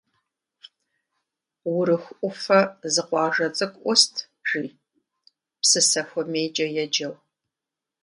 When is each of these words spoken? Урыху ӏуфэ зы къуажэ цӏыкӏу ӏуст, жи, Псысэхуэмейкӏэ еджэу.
Урыху 1.75 2.13
ӏуфэ 2.19 2.61
зы 2.93 3.03
къуажэ 3.07 3.47
цӏыкӏу 3.55 3.81
ӏуст, 3.83 4.15
жи, 4.47 4.63
Псысэхуэмейкӏэ 5.61 6.65
еджэу. 6.83 7.15